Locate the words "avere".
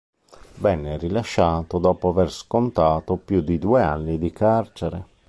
2.09-2.31